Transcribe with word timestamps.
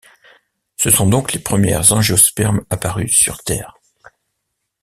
Ce 0.77 0.89
sont 0.89 1.07
donc 1.07 1.31
les 1.31 1.37
premières 1.39 1.91
Angiospermes 1.93 2.65
apparues 2.71 3.07
sur 3.09 3.37
Terre. 3.43 3.77